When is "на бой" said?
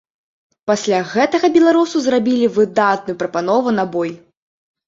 3.79-4.11